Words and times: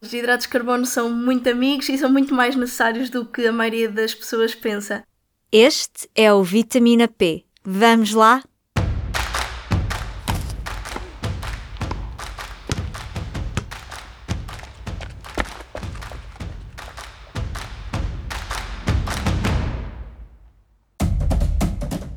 Os 0.00 0.12
hidratos 0.12 0.46
de 0.46 0.52
carbono 0.52 0.86
são 0.86 1.10
muito 1.10 1.50
amigos 1.50 1.88
e 1.88 1.98
são 1.98 2.08
muito 2.08 2.32
mais 2.32 2.54
necessários 2.54 3.10
do 3.10 3.26
que 3.26 3.44
a 3.44 3.52
maioria 3.52 3.88
das 3.88 4.14
pessoas 4.14 4.54
pensa. 4.54 5.02
Este 5.50 6.08
é 6.14 6.32
o 6.32 6.40
Vitamina 6.40 7.08
P. 7.08 7.44
Vamos 7.64 8.12
lá? 8.12 8.44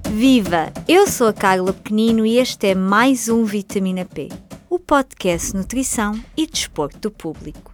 Viva! 0.08 0.72
Eu 0.88 1.08
sou 1.08 1.30
a 1.30 1.34
Carla 1.34 1.74
Pequenino 1.74 2.24
e 2.28 2.38
este 2.38 2.68
é 2.68 2.76
mais 2.76 3.28
um 3.28 3.44
Vitamina 3.44 4.06
P, 4.06 4.30
o 4.70 4.78
podcast 4.78 5.56
Nutrição 5.56 6.24
e 6.38 6.46
Desporto 6.46 7.00
do 7.00 7.10
Público. 7.10 7.71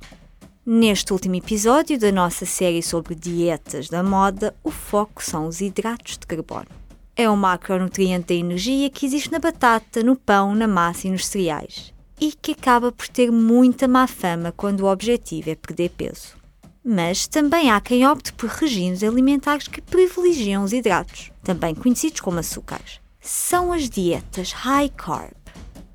Neste 0.70 1.14
último 1.14 1.36
episódio 1.36 1.98
da 1.98 2.12
nossa 2.12 2.46
série 2.46 2.84
sobre 2.84 3.16
dietas 3.16 3.88
da 3.88 4.04
moda, 4.04 4.54
o 4.62 4.70
foco 4.70 5.24
são 5.24 5.48
os 5.48 5.62
hidratos 5.62 6.18
de 6.18 6.28
carbono. 6.28 6.68
É 7.16 7.30
um 7.30 7.38
macronutriente 7.38 8.28
da 8.28 8.34
energia 8.34 8.90
que 8.90 9.06
existe 9.06 9.32
na 9.32 9.40
batata, 9.40 10.04
no 10.04 10.18
pão, 10.18 10.54
na 10.54 10.68
massa 10.68 11.08
e 11.08 11.10
nos 11.10 11.26
cereais, 11.26 11.94
e 12.20 12.34
que 12.34 12.52
acaba 12.52 12.92
por 12.92 13.08
ter 13.08 13.32
muita 13.32 13.88
má 13.88 14.08
fama 14.08 14.52
quando 14.52 14.82
o 14.82 14.92
objetivo 14.92 15.52
é 15.52 15.56
perder 15.56 15.90
peso. 15.92 16.36
Mas 16.84 17.28
também 17.28 17.72
há 17.72 17.80
quem 17.80 18.06
opte 18.06 18.34
por 18.34 18.50
regimes 18.50 19.04
alimentares 19.04 19.70
que 19.70 19.80
privilegiam 19.80 20.66
os 20.66 20.74
hidratos, 20.74 21.32
também 21.44 21.74
conhecidos 21.74 22.20
como 22.20 22.40
açúcares. 22.40 23.00
São 23.22 23.72
as 23.72 23.90
dietas 23.90 24.52
high 24.52 24.90
carb. 24.90 25.32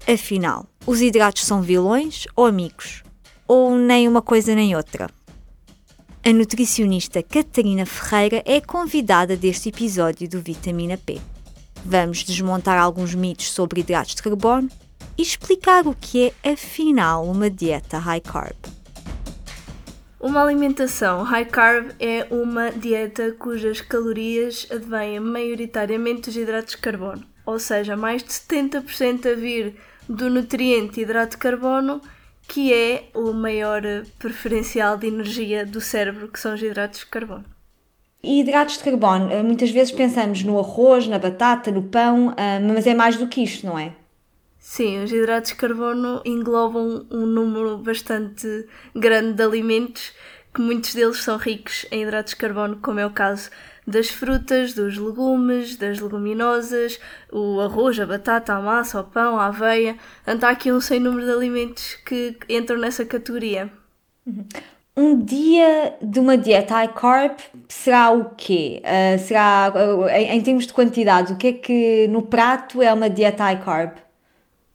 Afinal, 0.09 0.67
os 0.87 1.03
hidratos 1.03 1.45
são 1.45 1.61
vilões 1.61 2.25
ou 2.35 2.47
amigos? 2.47 3.03
Ou 3.55 3.77
nem 3.77 4.09
uma 4.09 4.23
coisa 4.23 4.55
nem 4.55 4.75
outra? 4.75 5.11
A 6.25 6.33
nutricionista 6.33 7.23
Catarina 7.23 7.85
Ferreira 7.85 8.43
é 8.47 8.63
convidada 8.63 9.37
deste 9.37 9.69
episódio 9.69 10.27
do 10.27 10.41
Vitamina 10.41 10.97
P. 10.97 11.21
Vamos 11.85 12.25
desmontar 12.25 12.81
alguns 12.81 13.15
mitos 13.15 13.53
sobre 13.53 13.83
hidratos 13.83 14.15
de 14.15 14.23
carbono 14.23 14.71
e 15.19 15.23
explicar 15.23 15.87
o 15.87 15.95
que 15.95 16.33
é, 16.43 16.53
afinal, 16.53 17.27
uma 17.27 17.51
dieta 17.51 17.99
high 17.99 18.23
carb. 18.23 18.57
Uma 20.19 20.45
alimentação 20.45 21.23
high 21.23 21.45
carb 21.45 21.91
é 22.01 22.27
uma 22.31 22.71
dieta 22.71 23.33
cujas 23.33 23.83
calorias 23.83 24.67
advêm 24.71 25.21
maioritariamente 25.21 26.23
dos 26.23 26.37
hidratos 26.39 26.75
de 26.75 26.81
carbono, 26.81 27.23
ou 27.45 27.59
seja, 27.59 27.99
mais 27.99 28.23
de 28.23 28.31
70% 28.31 29.31
a 29.31 29.35
vir 29.35 29.77
do 30.09 30.31
nutriente 30.31 31.03
hidrato 31.03 31.33
de 31.33 31.37
carbono, 31.37 32.01
que 32.53 32.71
é 32.71 33.09
o 33.15 33.33
maior 33.33 33.81
preferencial 34.19 34.99
de 34.99 35.07
energia 35.07 35.65
do 35.65 35.81
cérebro, 35.81 36.29
que 36.29 36.39
são 36.39 36.53
os 36.53 36.63
hidratos 36.63 37.01
de 37.01 37.07
carbono. 37.07 37.47
E 38.23 38.41
hidratos 38.41 38.77
de 38.77 38.85
carbono, 38.85 39.33
eh, 39.33 39.43
muitas 39.43 39.71
vezes 39.71 39.91
pensamos 39.91 40.43
no 40.43 40.59
arroz, 40.59 41.09
na 41.09 41.19
batata, 41.19 41.71
no 41.71 41.85
pão, 41.85 42.35
eh, 42.37 42.61
mas 42.61 42.87
é 42.87 42.93
mais 42.93 43.17
do 43.17 43.27
que 43.27 43.43
isto, 43.43 43.65
não 43.65 43.79
é? 43.79 43.95
Sim, 44.59 45.03
os 45.03 45.11
hidratos 45.11 45.53
de 45.53 45.57
carbono 45.57 46.21
englobam 46.27 47.07
um 47.11 47.25
número 47.25 47.79
bastante 47.79 48.69
grande 48.95 49.33
de 49.33 49.43
alimentos, 49.43 50.13
que 50.53 50.61
muitos 50.61 50.95
deles 50.95 51.23
são 51.23 51.39
ricos 51.39 51.87
em 51.91 52.03
hidratos 52.03 52.35
de 52.35 52.37
carbono, 52.37 52.77
como 52.83 53.01
é 53.01 53.07
o 53.07 53.11
caso 53.11 53.49
das 53.87 54.09
frutas, 54.09 54.75
dos 54.75 54.97
legumes, 54.97 55.77
das 55.77 55.99
leguminosas, 56.01 56.99
o 57.31 57.61
arroz, 57.61 57.99
a 57.99 58.07
batata, 58.07 58.55
a 58.55 58.61
massa, 58.61 59.01
o 59.01 59.05
pão, 59.05 59.39
a 59.39 59.47
aveia. 59.47 59.97
Portanto, 60.25 60.45
há 60.45 60.51
aqui 60.51 60.73
um 60.73 60.81
sem 60.81 61.01
número 61.01 61.27
de 61.27 61.33
alimentos 61.33 61.97
que 62.07 62.37
entram 62.49 62.79
nessa 62.79 63.05
categoria. 63.05 63.71
Um 64.97 65.19
dia 65.19 65.97
de 66.03 66.21
uma 66.21 66.37
dieta 66.37 66.75
high 66.75 66.93
carb 66.93 67.39
será 67.67 68.11
o 68.11 68.35
quê? 68.37 68.83
Uh, 68.85 69.19
será, 69.19 69.73
uh, 69.75 70.07
em, 70.09 70.37
em 70.37 70.41
termos 70.43 70.67
de 70.67 70.73
quantidade, 70.73 71.33
o 71.33 71.37
que 71.37 71.47
é 71.47 71.53
que 71.53 72.09
no 72.09 72.23
prato 72.23 72.83
é 72.83 72.93
uma 72.93 73.09
dieta 73.09 73.45
high 73.45 73.65
carb? 73.65 73.93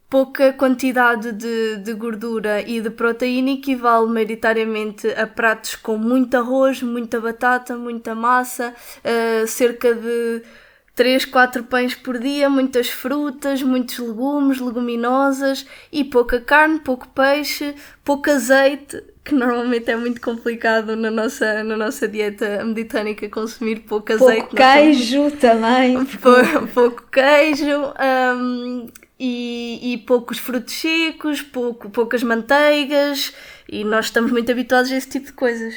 Pouca 0.10 0.54
quantidade 0.54 1.32
de, 1.34 1.78
de 1.78 1.94
gordura 1.94 2.62
e 2.62 2.80
de 2.80 2.90
proteína 2.90 3.52
equivale 3.52 4.08
maioritariamente 4.08 5.08
a 5.10 5.28
pratos 5.28 5.76
com 5.76 5.98
muito 5.98 6.36
arroz, 6.36 6.82
muita 6.82 7.20
batata, 7.20 7.76
muita 7.76 8.16
massa, 8.16 8.74
uh, 9.04 9.48
cerca 9.48 9.94
de 9.94 10.44
3, 10.96 11.26
4 11.26 11.64
pães 11.66 11.94
por 11.94 12.18
dia, 12.18 12.50
muitas 12.50 12.90
frutas, 12.90 13.62
muitos 13.62 14.00
legumes, 14.00 14.60
leguminosas 14.60 15.68
e 15.92 16.04
pouca 16.04 16.40
carne, 16.40 16.80
pouco 16.80 17.08
peixe, 17.10 17.76
pouco 18.04 18.32
azeite, 18.32 19.04
que 19.24 19.36
normalmente 19.36 19.92
é 19.92 19.96
muito 19.98 20.22
complicado 20.22 20.96
na 20.96 21.12
nossa, 21.12 21.64
na 21.64 21.76
nossa 21.76 22.08
dieta 22.08 22.64
mediterrânica 22.64 23.28
consumir 23.30 23.82
pouco 23.82 24.14
azeite. 24.14 24.48
Pouco 24.48 24.56
queijo 24.56 25.32
também. 25.32 26.06
Pouco, 26.06 26.68
pouco 26.74 27.04
queijo. 27.12 27.94
Um, 28.02 28.88
e, 29.20 29.94
e 29.94 29.98
poucos 30.00 30.38
frutos 30.38 30.74
secos, 30.74 31.42
pouco, 31.42 31.90
poucas 31.90 32.24
manteigas, 32.24 33.34
e 33.68 33.84
nós 33.84 34.06
estamos 34.06 34.32
muito 34.32 34.52
habituados 34.52 34.92
a 34.92 34.96
esse 34.96 35.10
tipo 35.10 35.28
de 35.28 35.34
coisas. 35.34 35.76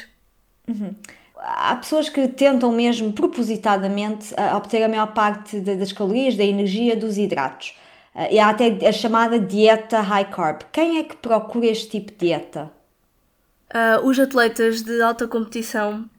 Uhum. 0.68 0.94
Há 1.36 1.74
pessoas 1.76 2.08
que 2.08 2.28
tentam 2.28 2.70
mesmo 2.70 3.12
propositadamente 3.12 4.34
obter 4.54 4.82
a 4.82 4.88
maior 4.88 5.14
parte 5.14 5.58
das 5.60 5.90
calorias, 5.90 6.36
da 6.36 6.44
energia 6.44 6.94
dos 6.94 7.16
hidratos. 7.16 7.74
E 8.30 8.38
há 8.38 8.50
até 8.50 8.86
a 8.86 8.92
chamada 8.92 9.38
dieta 9.38 10.00
high 10.00 10.30
carb. 10.30 10.62
Quem 10.70 10.98
é 10.98 11.04
que 11.04 11.16
procura 11.16 11.66
este 11.66 11.88
tipo 11.88 12.12
de 12.12 12.18
dieta? 12.18 12.70
Uh, 13.72 14.04
os 14.04 14.18
atletas 14.18 14.82
de 14.82 15.00
alta 15.00 15.28
competição, 15.28 16.10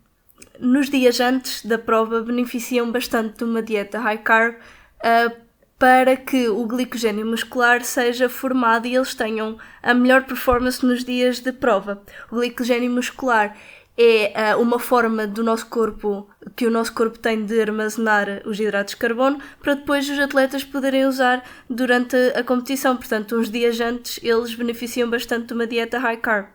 nos 0.58 0.90
dias 0.90 1.20
antes 1.20 1.66
da 1.66 1.78
prova, 1.78 2.22
beneficiam 2.22 2.90
bastante 2.90 3.40
de 3.40 3.44
uma 3.44 3.62
dieta 3.62 4.00
high 4.00 4.20
carb 4.20 4.56
uh, 4.56 5.36
para 5.82 6.16
que 6.16 6.48
o 6.48 6.64
glicogênio 6.68 7.26
muscular 7.26 7.84
seja 7.84 8.30
formado 8.30 8.86
e 8.86 8.96
eles 8.96 9.16
tenham 9.16 9.58
a 9.82 9.96
melhor 9.96 10.26
performance 10.26 10.86
nos 10.86 11.04
dias 11.04 11.40
de 11.40 11.52
prova. 11.52 12.04
O 12.32 12.36
glicogênio 12.36 12.92
muscular 12.92 13.58
é 13.98 14.54
uh, 14.56 14.62
uma 14.62 14.78
forma 14.78 15.26
do 15.26 15.44
nosso 15.44 15.66
corpo 15.66 16.30
que 16.56 16.68
o 16.68 16.70
nosso 16.70 16.94
corpo 16.94 17.18
tem 17.18 17.44
de 17.44 17.60
armazenar 17.60 18.44
os 18.46 18.60
hidratos 18.60 18.94
de 18.94 19.00
carbono 19.00 19.40
para 19.60 19.74
depois 19.74 20.08
os 20.08 20.20
atletas 20.20 20.64
poderem 20.64 21.08
usar 21.08 21.44
durante 21.68 22.16
a 22.36 22.44
competição. 22.44 22.96
Portanto, 22.96 23.36
uns 23.36 23.50
dias 23.50 23.82
antes 23.82 24.20
eles 24.22 24.54
beneficiam 24.54 25.10
bastante 25.10 25.48
de 25.48 25.54
uma 25.56 25.66
dieta 25.66 25.98
high 25.98 26.18
carb. 26.18 26.46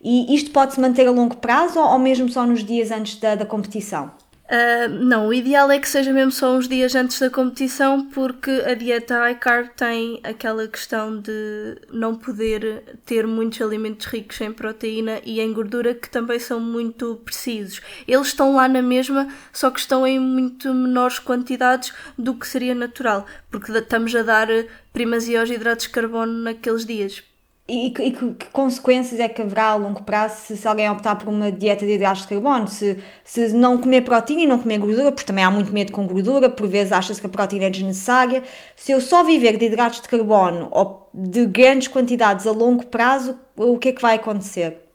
E 0.00 0.34
isto 0.34 0.50
pode 0.50 0.72
se 0.72 0.80
manter 0.80 1.06
a 1.06 1.10
longo 1.10 1.36
prazo 1.36 1.78
ou 1.78 1.98
mesmo 1.98 2.26
só 2.30 2.46
nos 2.46 2.64
dias 2.64 2.90
antes 2.90 3.16
da, 3.16 3.34
da 3.34 3.44
competição? 3.44 4.10
Uh, 4.44 4.88
não, 4.88 5.28
o 5.28 5.34
ideal 5.34 5.70
é 5.70 5.78
que 5.78 5.88
seja 5.88 6.12
mesmo 6.12 6.30
só 6.30 6.54
uns 6.54 6.68
dias 6.68 6.94
antes 6.94 7.18
da 7.18 7.30
competição, 7.30 8.06
porque 8.10 8.50
a 8.50 8.74
dieta 8.74 9.18
high 9.18 9.38
carb 9.38 9.68
tem 9.70 10.20
aquela 10.22 10.68
questão 10.68 11.18
de 11.18 11.78
não 11.90 12.14
poder 12.16 12.98
ter 13.06 13.26
muitos 13.26 13.62
alimentos 13.62 14.06
ricos 14.06 14.38
em 14.40 14.52
proteína 14.52 15.20
e 15.24 15.40
em 15.40 15.52
gordura 15.52 15.94
que 15.94 16.10
também 16.10 16.38
são 16.38 16.60
muito 16.60 17.16
precisos. 17.24 17.80
Eles 18.06 18.26
estão 18.26 18.54
lá 18.54 18.68
na 18.68 18.82
mesma, 18.82 19.28
só 19.52 19.70
que 19.70 19.80
estão 19.80 20.06
em 20.06 20.18
muito 20.18 20.74
menores 20.74 21.18
quantidades 21.18 21.92
do 22.18 22.34
que 22.34 22.46
seria 22.46 22.74
natural, 22.74 23.24
porque 23.50 23.72
estamos 23.72 24.14
a 24.14 24.22
dar 24.22 24.48
primazia 24.92 25.40
aos 25.40 25.50
hidratos 25.50 25.86
de 25.86 25.92
carbono 25.92 26.32
naqueles 26.32 26.84
dias. 26.84 27.31
E, 27.68 27.86
e 27.86 27.90
que, 27.90 28.34
que, 28.34 28.46
consequências 28.46 29.20
é 29.20 29.28
que 29.28 29.40
haverá 29.40 29.66
a 29.70 29.74
longo 29.76 30.02
prazo 30.02 30.42
se, 30.42 30.56
se, 30.56 30.66
alguém 30.66 30.90
optar 30.90 31.14
por 31.16 31.28
uma 31.28 31.50
dieta 31.50 31.86
de 31.86 31.92
hidratos 31.92 32.22
de 32.22 32.28
carbono? 32.28 32.66
Se, 32.66 32.98
se 33.24 33.52
não 33.52 33.78
comer 33.78 34.02
proteína 34.02 34.42
e 34.42 34.46
não 34.46 34.58
comer 34.58 34.78
gordura, 34.78 35.12
porque 35.12 35.26
também 35.26 35.44
há 35.44 35.50
muito 35.50 35.72
medo 35.72 35.92
com 35.92 36.06
gordura, 36.06 36.50
por 36.50 36.66
vezes 36.66 36.92
acha-se 36.92 37.20
que 37.20 37.26
a 37.26 37.30
proteína 37.30 37.66
é 37.66 37.70
desnecessária. 37.70 38.42
Se 38.74 38.90
eu 38.90 39.00
só 39.00 39.22
viver 39.22 39.56
de 39.56 39.66
hidratos 39.66 40.00
de 40.00 40.08
carbono 40.08 40.68
ou 40.72 41.08
de 41.14 41.46
grandes 41.46 41.86
quantidades 41.88 42.46
a 42.46 42.52
longo 42.52 42.84
prazo, 42.86 43.38
o 43.56 43.78
que 43.78 43.90
é 43.90 43.92
que 43.92 44.02
vai 44.02 44.16
acontecer? 44.16 44.91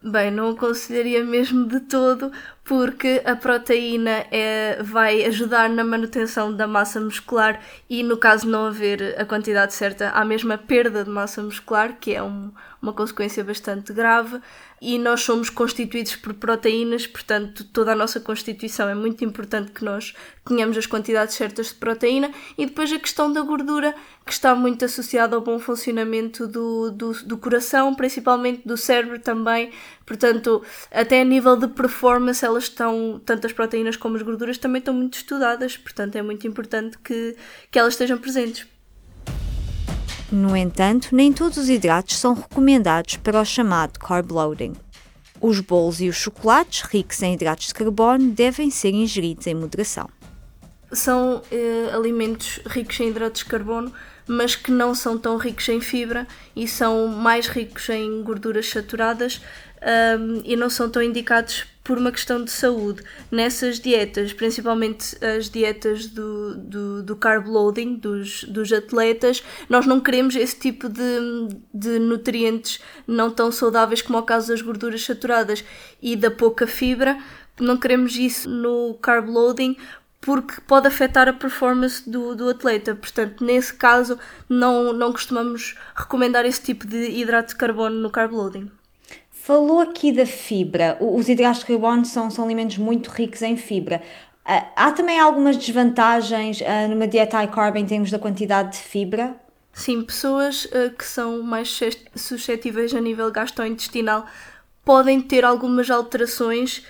Bem, 0.00 0.30
não 0.30 0.50
aconselharia 0.50 1.24
mesmo 1.24 1.66
de 1.66 1.80
todo, 1.80 2.30
porque 2.62 3.20
a 3.24 3.34
proteína 3.34 4.24
é, 4.30 4.80
vai 4.80 5.24
ajudar 5.24 5.68
na 5.68 5.82
manutenção 5.82 6.54
da 6.54 6.68
massa 6.68 7.00
muscular 7.00 7.60
e, 7.90 8.04
no 8.04 8.16
caso 8.16 8.48
não 8.48 8.66
haver 8.66 9.20
a 9.20 9.24
quantidade 9.24 9.74
certa, 9.74 10.10
há 10.10 10.24
mesmo 10.24 10.52
a 10.52 10.58
perda 10.58 11.02
de 11.02 11.10
massa 11.10 11.42
muscular, 11.42 11.96
que 11.98 12.14
é 12.14 12.22
um, 12.22 12.52
uma 12.80 12.92
consequência 12.92 13.42
bastante 13.42 13.92
grave 13.92 14.40
e 14.80 14.98
nós 14.98 15.22
somos 15.22 15.50
constituídos 15.50 16.16
por 16.16 16.34
proteínas, 16.34 17.06
portanto, 17.06 17.64
toda 17.64 17.92
a 17.92 17.96
nossa 17.96 18.20
constituição 18.20 18.88
é 18.88 18.94
muito 18.94 19.24
importante 19.24 19.72
que 19.72 19.84
nós 19.84 20.14
tenhamos 20.44 20.76
as 20.76 20.86
quantidades 20.86 21.34
certas 21.34 21.68
de 21.68 21.74
proteína 21.74 22.30
e 22.56 22.66
depois 22.66 22.92
a 22.92 22.98
questão 22.98 23.32
da 23.32 23.42
gordura, 23.42 23.94
que 24.24 24.32
está 24.32 24.54
muito 24.54 24.84
associada 24.84 25.36
ao 25.36 25.42
bom 25.42 25.58
funcionamento 25.58 26.46
do, 26.46 26.90
do, 26.90 27.12
do 27.24 27.38
coração, 27.38 27.94
principalmente 27.94 28.66
do 28.66 28.76
cérebro 28.76 29.18
também. 29.18 29.70
Portanto, 30.06 30.62
até 30.90 31.20
a 31.20 31.24
nível 31.24 31.56
de 31.56 31.68
performance, 31.68 32.44
elas 32.44 32.64
estão, 32.64 33.20
tanto 33.24 33.46
as 33.46 33.52
proteínas 33.52 33.96
como 33.96 34.16
as 34.16 34.22
gorduras, 34.22 34.58
também 34.58 34.78
estão 34.78 34.94
muito 34.94 35.14
estudadas, 35.14 35.76
portanto, 35.76 36.16
é 36.16 36.22
muito 36.22 36.46
importante 36.46 36.98
que, 36.98 37.36
que 37.70 37.78
elas 37.78 37.94
estejam 37.94 38.18
presentes. 38.18 38.66
No 40.30 40.54
entanto, 40.54 41.08
nem 41.12 41.32
todos 41.32 41.56
os 41.56 41.68
hidratos 41.70 42.18
são 42.18 42.34
recomendados 42.34 43.16
para 43.16 43.40
o 43.40 43.44
chamado 43.44 43.98
carb 43.98 44.30
loading. 44.30 44.74
Os 45.40 45.60
bolos 45.60 46.00
e 46.00 46.08
os 46.08 46.16
chocolates 46.16 46.82
ricos 46.82 47.22
em 47.22 47.34
hidratos 47.34 47.68
de 47.68 47.74
carbono 47.74 48.30
devem 48.30 48.70
ser 48.70 48.90
ingeridos 48.90 49.46
em 49.46 49.54
moderação. 49.54 50.08
São 50.92 51.42
eh, 51.50 51.90
alimentos 51.94 52.60
ricos 52.66 52.98
em 53.00 53.08
hidratos 53.08 53.42
de 53.42 53.48
carbono, 53.48 53.92
mas 54.26 54.54
que 54.54 54.70
não 54.70 54.94
são 54.94 55.16
tão 55.16 55.38
ricos 55.38 55.68
em 55.68 55.80
fibra 55.80 56.26
e 56.54 56.68
são 56.68 57.08
mais 57.08 57.46
ricos 57.46 57.88
em 57.88 58.22
gorduras 58.22 58.68
saturadas 58.68 59.40
um, 60.18 60.42
e 60.44 60.56
não 60.56 60.68
são 60.68 60.90
tão 60.90 61.02
indicados 61.02 61.64
por 61.88 61.96
uma 61.96 62.12
questão 62.12 62.44
de 62.44 62.50
saúde. 62.50 63.02
Nessas 63.30 63.80
dietas, 63.80 64.34
principalmente 64.34 65.16
as 65.24 65.48
dietas 65.48 66.06
do, 66.06 66.54
do, 66.54 67.02
do 67.02 67.16
carb 67.16 67.46
loading 67.48 67.94
dos, 67.94 68.44
dos 68.44 68.70
atletas, 68.70 69.42
nós 69.70 69.86
não 69.86 69.98
queremos 69.98 70.36
esse 70.36 70.54
tipo 70.54 70.86
de, 70.86 71.48
de 71.72 71.98
nutrientes 71.98 72.78
não 73.06 73.30
tão 73.30 73.50
saudáveis 73.50 74.02
como 74.02 74.18
o 74.18 74.22
caso 74.22 74.48
das 74.48 74.60
gorduras 74.60 75.02
saturadas 75.02 75.64
e 76.02 76.14
da 76.14 76.30
pouca 76.30 76.66
fibra. 76.66 77.18
Não 77.58 77.78
queremos 77.78 78.14
isso 78.16 78.50
no 78.50 78.92
carb 79.00 79.26
loading 79.26 79.74
porque 80.20 80.60
pode 80.66 80.88
afetar 80.88 81.26
a 81.26 81.32
performance 81.32 82.06
do, 82.08 82.36
do 82.36 82.50
atleta. 82.50 82.94
Portanto, 82.94 83.42
nesse 83.42 83.72
caso, 83.72 84.18
não, 84.46 84.92
não 84.92 85.10
costumamos 85.10 85.74
recomendar 85.96 86.44
esse 86.44 86.60
tipo 86.60 86.86
de 86.86 87.12
hidrato 87.18 87.54
de 87.54 87.56
carbono 87.56 87.96
no 87.98 88.10
carb 88.10 88.32
loading. 88.32 88.70
Falou 89.48 89.80
aqui 89.80 90.12
da 90.12 90.26
fibra. 90.26 90.98
Os 91.00 91.26
hidratos 91.26 91.60
de 91.60 91.64
carbono 91.64 92.04
são, 92.04 92.30
são 92.30 92.44
alimentos 92.44 92.76
muito 92.76 93.08
ricos 93.08 93.40
em 93.40 93.56
fibra. 93.56 94.02
Uh, 94.46 94.62
há 94.76 94.92
também 94.92 95.18
algumas 95.18 95.56
desvantagens 95.56 96.60
uh, 96.60 96.86
numa 96.90 97.08
dieta 97.08 97.38
high 97.38 97.48
carb 97.48 97.76
em 97.76 97.86
termos 97.86 98.10
da 98.10 98.18
quantidade 98.18 98.72
de 98.72 98.78
fibra? 98.82 99.34
Sim, 99.72 100.02
pessoas 100.02 100.66
uh, 100.66 100.94
que 100.94 101.02
são 101.02 101.42
mais 101.42 101.80
suscetíveis 102.14 102.94
a 102.94 103.00
nível 103.00 103.30
gastrointestinal 103.30 104.26
podem 104.84 105.18
ter 105.18 105.46
algumas 105.46 105.90
alterações 105.90 106.84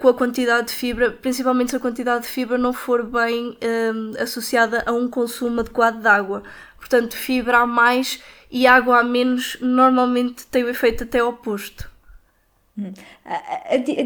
com 0.00 0.08
a 0.08 0.14
quantidade 0.14 0.68
de 0.68 0.72
fibra, 0.74 1.10
principalmente 1.10 1.70
se 1.70 1.76
a 1.76 1.80
quantidade 1.80 2.22
de 2.22 2.28
fibra 2.28 2.56
não 2.56 2.72
for 2.72 3.04
bem 3.04 3.58
associada 4.18 4.82
a 4.86 4.92
um 4.92 5.06
consumo 5.06 5.60
adequado 5.60 6.00
de 6.00 6.08
água. 6.08 6.42
Portanto, 6.78 7.14
fibra 7.14 7.58
a 7.58 7.66
mais 7.66 8.22
e 8.50 8.66
água 8.66 9.00
a 9.00 9.02
menos 9.02 9.58
normalmente 9.60 10.46
tem 10.46 10.64
o 10.64 10.68
efeito 10.70 11.04
até 11.04 11.22
oposto. 11.22 11.91
Hum. 12.76 12.92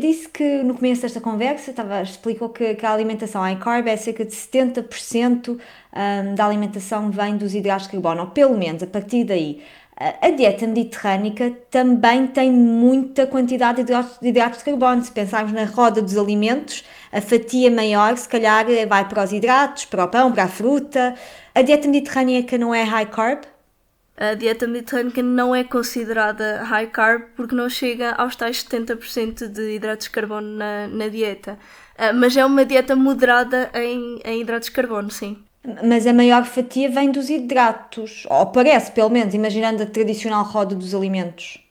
Disse 0.00 0.28
que 0.28 0.62
no 0.64 0.74
começo 0.74 1.02
desta 1.02 1.20
conversa 1.20 1.70
estava, 1.70 2.02
explicou 2.02 2.48
que, 2.48 2.74
que 2.74 2.84
a 2.84 2.92
alimentação 2.92 3.42
high 3.42 3.58
carb 3.58 3.86
é 3.86 3.96
cerca 3.96 4.24
de 4.24 4.32
70% 4.32 5.50
um, 5.50 6.34
da 6.34 6.44
alimentação 6.44 7.10
vem 7.10 7.36
dos 7.36 7.54
hidratos 7.54 7.86
de 7.86 7.92
carbono, 7.92 8.22
ou 8.22 8.26
pelo 8.28 8.58
menos 8.58 8.82
a 8.82 8.86
partir 8.86 9.24
daí. 9.24 9.62
A 9.98 10.28
dieta 10.30 10.66
mediterrânica 10.66 11.50
também 11.70 12.26
tem 12.26 12.52
muita 12.52 13.26
quantidade 13.26 13.76
de 13.76 13.82
hidratos, 13.82 14.18
de 14.20 14.28
hidratos 14.28 14.58
de 14.58 14.64
carbono. 14.66 15.02
Se 15.02 15.10
pensarmos 15.10 15.52
na 15.54 15.64
roda 15.64 16.02
dos 16.02 16.18
alimentos, 16.18 16.84
a 17.10 17.22
fatia 17.22 17.70
maior, 17.70 18.14
se 18.18 18.28
calhar, 18.28 18.66
vai 18.86 19.08
para 19.08 19.24
os 19.24 19.32
hidratos, 19.32 19.86
para 19.86 20.04
o 20.04 20.08
pão, 20.08 20.32
para 20.32 20.44
a 20.44 20.48
fruta. 20.48 21.14
A 21.54 21.62
dieta 21.62 21.88
mediterrânica 21.88 22.58
não 22.58 22.74
é 22.74 22.82
high 22.82 23.06
carb? 23.06 23.44
A 24.16 24.34
dieta 24.34 24.66
mediterrânica 24.66 25.22
não 25.22 25.54
é 25.54 25.62
considerada 25.62 26.62
high 26.64 26.86
carb 26.86 27.24
porque 27.36 27.54
não 27.54 27.68
chega 27.68 28.12
aos 28.12 28.34
tais 28.34 28.64
70% 28.64 29.48
de 29.48 29.74
hidratos 29.74 30.06
de 30.06 30.10
carbono 30.10 30.48
na, 30.56 30.88
na 30.88 31.08
dieta. 31.08 31.58
Uh, 31.98 32.14
mas 32.14 32.36
é 32.36 32.44
uma 32.44 32.64
dieta 32.64 32.96
moderada 32.96 33.70
em, 33.74 34.20
em 34.24 34.40
hidratos 34.40 34.68
de 34.68 34.74
carbono, 34.74 35.10
sim. 35.10 35.38
Mas 35.84 36.06
a 36.06 36.12
maior 36.12 36.44
fatia 36.44 36.88
vem 36.88 37.10
dos 37.10 37.28
hidratos, 37.28 38.24
ou 38.30 38.46
parece, 38.46 38.92
pelo 38.92 39.10
menos, 39.10 39.34
imaginando 39.34 39.82
a 39.82 39.86
tradicional 39.86 40.44
roda 40.44 40.74
dos 40.74 40.94
alimentos 40.94 41.65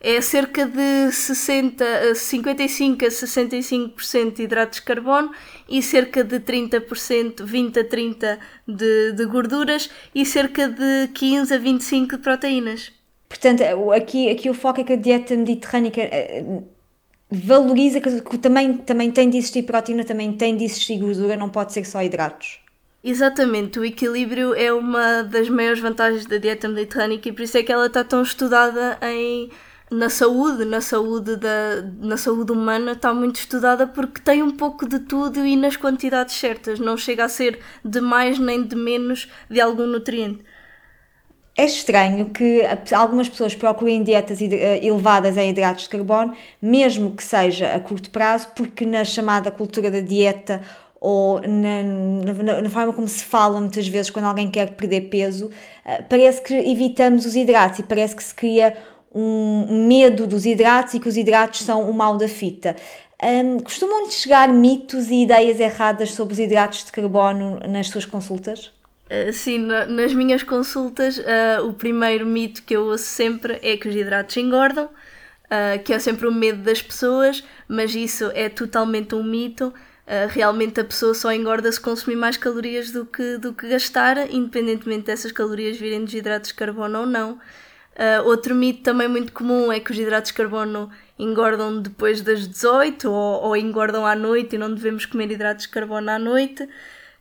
é 0.00 0.20
cerca 0.20 0.64
de 0.64 1.10
60, 1.10 2.14
55 2.14 3.04
a 3.04 3.08
65% 3.08 4.32
de 4.32 4.42
hidratos 4.44 4.78
de 4.78 4.84
carbono 4.84 5.32
e 5.68 5.82
cerca 5.82 6.22
de 6.22 6.38
30%, 6.38 7.44
20 7.44 7.80
a 7.80 7.84
30% 7.84 8.38
de, 8.66 9.12
de 9.12 9.26
gorduras 9.26 9.90
e 10.14 10.24
cerca 10.24 10.68
de 10.68 11.08
15 11.14 11.52
a 11.52 11.58
25% 11.58 12.10
de 12.10 12.18
proteínas. 12.18 12.92
Portanto, 13.28 13.62
aqui, 13.92 14.30
aqui 14.30 14.48
o 14.48 14.54
foco 14.54 14.80
é 14.80 14.84
que 14.84 14.92
a 14.92 14.96
dieta 14.96 15.36
mediterrânica 15.36 16.00
eh, 16.00 16.62
valoriza 17.30 18.00
que, 18.00 18.20
que 18.22 18.38
também, 18.38 18.74
também 18.78 19.10
tem 19.10 19.28
de 19.28 19.36
existir 19.36 19.64
proteína, 19.64 20.04
também 20.04 20.32
tem 20.32 20.56
de 20.56 20.64
existir 20.64 20.98
gordura, 20.98 21.36
não 21.36 21.50
pode 21.50 21.72
ser 21.72 21.84
só 21.84 22.02
hidratos. 22.02 22.60
Exatamente, 23.02 23.78
o 23.78 23.84
equilíbrio 23.84 24.54
é 24.54 24.72
uma 24.72 25.22
das 25.22 25.48
maiores 25.48 25.80
vantagens 25.80 26.26
da 26.26 26.36
dieta 26.36 26.68
mediterrânica 26.68 27.28
e 27.28 27.32
por 27.32 27.42
isso 27.42 27.56
é 27.58 27.62
que 27.62 27.70
ela 27.70 27.86
está 27.86 28.02
tão 28.02 28.22
estudada 28.22 28.98
em 29.02 29.50
na 29.90 30.10
saúde, 30.10 30.64
na 30.64 30.80
saúde, 30.80 31.36
da, 31.36 31.82
na 32.00 32.16
saúde 32.16 32.52
humana 32.52 32.92
está 32.92 33.12
muito 33.14 33.36
estudada 33.36 33.86
porque 33.86 34.20
tem 34.20 34.42
um 34.42 34.50
pouco 34.50 34.86
de 34.86 34.98
tudo 35.00 35.44
e 35.46 35.56
nas 35.56 35.76
quantidades 35.76 36.34
certas, 36.34 36.78
não 36.78 36.96
chega 36.96 37.24
a 37.24 37.28
ser 37.28 37.58
de 37.84 38.00
mais 38.00 38.38
nem 38.38 38.62
de 38.62 38.76
menos 38.76 39.28
de 39.48 39.60
algum 39.60 39.86
nutriente. 39.86 40.44
É 41.56 41.64
estranho 41.64 42.30
que 42.30 42.62
algumas 42.94 43.28
pessoas 43.28 43.52
procurem 43.52 44.04
dietas 44.04 44.40
eh, 44.40 44.78
elevadas 44.80 45.36
em 45.36 45.50
hidratos 45.50 45.84
de 45.84 45.88
carbono, 45.88 46.32
mesmo 46.62 47.16
que 47.16 47.24
seja 47.24 47.74
a 47.74 47.80
curto 47.80 48.10
prazo, 48.10 48.48
porque 48.54 48.86
na 48.86 49.04
chamada 49.04 49.50
cultura 49.50 49.90
da 49.90 50.00
dieta 50.00 50.62
ou 51.00 51.40
na, 51.40 51.82
na, 51.82 52.62
na, 52.62 52.70
forma 52.70 52.92
como 52.92 53.08
se 53.08 53.24
fala 53.24 53.60
muitas 53.60 53.88
vezes 53.88 54.10
quando 54.10 54.26
alguém 54.26 54.50
quer 54.50 54.74
perder 54.74 55.02
peso, 55.08 55.50
eh, 55.84 56.02
parece 56.02 56.42
que 56.42 56.54
evitamos 56.54 57.26
os 57.26 57.34
hidratos 57.34 57.80
e 57.80 57.82
parece 57.82 58.14
que 58.14 58.22
se 58.22 58.34
cria 58.34 58.76
um 59.14 59.86
medo 59.86 60.26
dos 60.26 60.44
hidratos 60.44 60.94
e 60.94 61.00
que 61.00 61.08
os 61.08 61.16
hidratos 61.16 61.60
são 61.60 61.88
o 61.88 61.94
mal 61.94 62.16
da 62.16 62.28
fita. 62.28 62.76
Um, 63.22 63.58
costumam-lhe 63.58 64.12
chegar 64.12 64.48
mitos 64.48 65.08
e 65.10 65.22
ideias 65.22 65.58
erradas 65.58 66.12
sobre 66.12 66.34
os 66.34 66.38
hidratos 66.38 66.84
de 66.84 66.92
carbono 66.92 67.58
nas 67.68 67.88
suas 67.88 68.04
consultas? 68.04 68.72
Uh, 69.10 69.32
sim, 69.32 69.58
na, 69.58 69.86
nas 69.86 70.14
minhas 70.14 70.44
consultas, 70.44 71.18
uh, 71.18 71.66
o 71.66 71.72
primeiro 71.72 72.24
mito 72.24 72.62
que 72.62 72.76
eu 72.76 72.84
ouço 72.84 73.06
sempre 73.06 73.58
é 73.62 73.76
que 73.76 73.88
os 73.88 73.96
hidratos 73.96 74.36
engordam, 74.36 74.84
uh, 74.84 75.82
que 75.82 75.92
é 75.92 75.98
sempre 75.98 76.28
o 76.28 76.32
medo 76.32 76.62
das 76.62 76.80
pessoas, 76.80 77.42
mas 77.66 77.92
isso 77.94 78.30
é 78.34 78.48
totalmente 78.48 79.14
um 79.14 79.24
mito. 79.24 79.74
realmente 80.30 80.80
a 80.80 80.84
pessoa 80.84 81.12
só 81.12 81.32
engorda 81.32 81.70
se 81.72 81.80
consumir 81.80 82.16
mais 82.16 82.36
calorias 82.36 82.90
do 82.92 83.04
que, 83.04 83.36
do 83.38 83.52
que 83.52 83.68
gastar, 83.68 84.32
independentemente 84.32 85.06
dessas 85.06 85.32
calorias 85.32 85.76
virem 85.76 86.04
dos 86.04 86.14
hidratos 86.14 86.48
de 86.50 86.54
carbono 86.54 87.00
ou 87.00 87.06
não. 87.06 87.38
Uh, 87.98 88.28
outro 88.28 88.54
mito 88.54 88.82
também 88.84 89.08
muito 89.08 89.32
comum 89.32 89.72
é 89.72 89.80
que 89.80 89.90
os 89.90 89.98
hidratos 89.98 90.30
de 90.30 90.36
carbono 90.36 90.88
engordam 91.18 91.82
depois 91.82 92.20
das 92.20 92.46
18 92.46 93.10
ou, 93.10 93.42
ou, 93.42 93.56
engordam 93.56 94.06
à 94.06 94.14
noite 94.14 94.54
e 94.54 94.58
não 94.58 94.72
devemos 94.72 95.04
comer 95.04 95.32
hidratos 95.32 95.64
de 95.64 95.72
carbono 95.72 96.08
à 96.08 96.16
noite. 96.16 96.68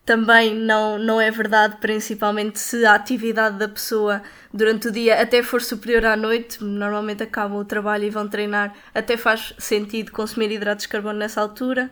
Também 0.05 0.53
não, 0.53 0.99
não 0.99 1.19
é 1.19 1.31
verdade, 1.31 1.77
principalmente 1.81 2.59
se 2.59 2.85
a 2.85 2.93
atividade 2.93 3.57
da 3.57 3.67
pessoa 3.67 4.21
durante 4.53 4.87
o 4.87 4.91
dia 4.91 5.19
até 5.19 5.41
for 5.41 5.63
superior 5.63 6.05
à 6.05 6.15
noite, 6.15 6.63
normalmente 6.63 7.23
acabam 7.23 7.57
o 7.57 7.65
trabalho 7.65 8.03
e 8.03 8.09
vão 8.11 8.27
treinar, 8.27 8.73
até 8.93 9.17
faz 9.17 9.55
sentido 9.57 10.11
consumir 10.11 10.51
hidratos 10.51 10.83
de 10.83 10.89
carbono 10.89 11.17
nessa 11.17 11.41
altura. 11.41 11.89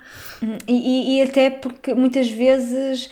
E, 0.67 0.73
e, 0.73 1.17
e 1.17 1.21
até 1.23 1.49
porque 1.49 1.93
muitas 1.95 2.29
vezes 2.29 3.09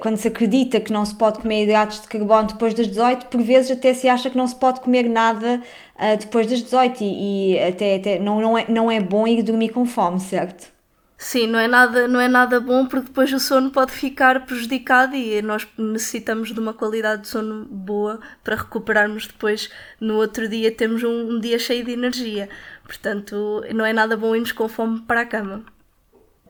quando 0.00 0.16
se 0.16 0.28
acredita 0.28 0.80
que 0.80 0.92
não 0.92 1.04
se 1.04 1.14
pode 1.14 1.40
comer 1.40 1.64
hidratos 1.64 2.00
de 2.00 2.08
carbono 2.08 2.48
depois 2.48 2.72
das 2.74 2.86
18, 2.86 3.26
por 3.26 3.42
vezes 3.42 3.70
até 3.70 3.92
se 3.92 4.08
acha 4.08 4.30
que 4.30 4.36
não 4.36 4.46
se 4.46 4.54
pode 4.54 4.80
comer 4.80 5.08
nada 5.08 5.62
uh, 5.96 6.16
depois 6.18 6.46
das 6.46 6.62
18 6.62 7.04
e, 7.04 7.54
e 7.54 7.58
até, 7.58 7.96
até 7.96 8.18
não, 8.18 8.40
não, 8.40 8.58
é, 8.58 8.66
não 8.68 8.90
é 8.90 9.00
bom 9.00 9.26
ir 9.26 9.42
dormir 9.42 9.70
com 9.70 9.84
fome, 9.84 10.20
certo? 10.20 10.74
Sim, 11.18 11.46
não 11.46 11.58
é, 11.58 11.66
nada, 11.66 12.06
não 12.06 12.20
é 12.20 12.28
nada 12.28 12.60
bom 12.60 12.86
porque 12.86 13.06
depois 13.06 13.32
o 13.32 13.40
sono 13.40 13.70
pode 13.70 13.90
ficar 13.92 14.44
prejudicado 14.44 15.16
e 15.16 15.40
nós 15.40 15.66
necessitamos 15.78 16.52
de 16.52 16.60
uma 16.60 16.74
qualidade 16.74 17.22
de 17.22 17.28
sono 17.28 17.64
boa 17.64 18.20
para 18.44 18.56
recuperarmos 18.56 19.26
depois 19.26 19.70
no 19.98 20.16
outro 20.16 20.46
dia, 20.46 20.70
temos 20.70 21.02
um, 21.02 21.36
um 21.36 21.40
dia 21.40 21.58
cheio 21.58 21.84
de 21.84 21.92
energia. 21.92 22.50
Portanto, 22.84 23.62
não 23.74 23.84
é 23.84 23.94
nada 23.94 24.16
bom 24.16 24.34
irmos 24.34 24.52
com 24.52 24.68
fome 24.68 25.00
para 25.02 25.22
a 25.22 25.26
cama. 25.26 25.64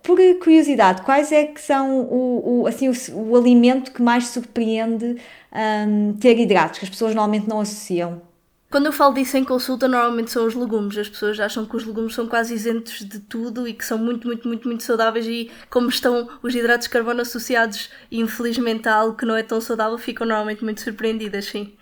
Por 0.07 0.19
curiosidade, 0.39 1.03
quais 1.03 1.33
é 1.33 1.47
que 1.47 1.61
são 1.61 2.03
o, 2.03 2.61
o 2.63 2.67
assim, 2.69 2.89
o, 2.89 2.93
o, 3.13 3.37
alimento 3.37 3.91
que 3.91 4.01
mais 4.01 4.29
surpreende 4.29 5.21
um, 5.53 6.13
ter 6.13 6.39
hidratos, 6.39 6.79
que 6.79 6.85
as 6.85 6.91
pessoas 6.91 7.13
normalmente 7.13 7.49
não 7.49 7.59
associam? 7.59 8.23
Quando 8.71 8.87
eu 8.87 8.93
falo 8.93 9.15
disso 9.15 9.37
em 9.37 9.43
consulta, 9.43 9.89
normalmente 9.89 10.31
são 10.31 10.47
os 10.47 10.55
legumes. 10.55 10.97
As 10.97 11.09
pessoas 11.09 11.41
acham 11.41 11.67
que 11.67 11.75
os 11.75 11.85
legumes 11.85 12.15
são 12.15 12.29
quase 12.29 12.55
isentos 12.55 13.01
de 13.05 13.19
tudo 13.19 13.67
e 13.67 13.75
que 13.75 13.85
são 13.85 13.99
muito, 13.99 14.29
muito, 14.29 14.47
muito, 14.47 14.69
muito 14.69 14.85
saudáveis 14.85 15.27
e 15.27 15.51
como 15.69 15.89
estão 15.89 16.29
os 16.41 16.55
hidratos 16.55 16.87
de 16.87 16.93
carbono 16.93 17.23
associados, 17.23 17.91
infelizmente, 18.13 18.89
a 18.89 18.95
algo 18.95 19.17
que 19.17 19.27
não 19.27 19.37
é 19.37 19.43
tão 19.43 19.61
saudável, 19.61 19.99
ficam 19.99 20.25
normalmente 20.25 20.63
muito 20.63 20.83
surpreendidas, 20.83 21.47
sim. 21.47 21.73